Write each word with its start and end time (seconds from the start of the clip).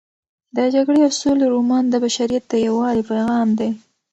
د 0.55 0.57
جګړې 0.75 0.99
او 1.07 1.11
سولې 1.21 1.45
رومان 1.53 1.83
د 1.89 1.95
بشریت 2.03 2.43
د 2.47 2.53
یووالي 2.65 3.03
پیغام 3.11 3.49
دی. 3.59 3.69